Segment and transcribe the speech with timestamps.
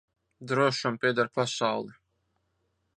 [0.51, 1.95] Drošam pieder pasaule.